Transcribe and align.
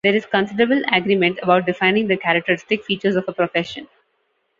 There 0.03 0.15
is 0.15 0.25
considerable 0.25 0.81
agreement 0.91 1.37
about 1.43 1.67
defining 1.67 2.07
the 2.07 2.17
characteristic 2.17 2.83
features 2.83 3.15
of 3.15 3.25
a 3.27 3.33
profession. 3.33 3.87